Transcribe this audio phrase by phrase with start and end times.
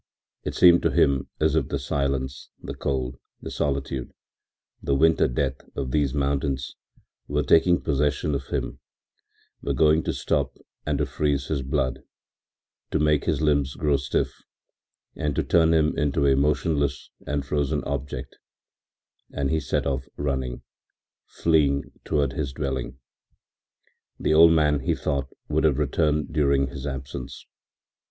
[0.43, 4.11] It seemed to him as if the silence, the cold, the solitude,
[4.81, 6.75] the winter death of these mountains
[7.27, 8.79] were taking possession of him,
[9.61, 12.01] were going to stop and to freeze his blood,
[12.89, 14.33] to make his limbs grow stiff
[15.15, 18.39] and to turn him into a motionless and frozen object,
[19.31, 20.63] and he set off running,
[21.27, 22.97] fleeing toward his dwelling.
[24.19, 27.45] The old man, he thought, would have returned during his absence.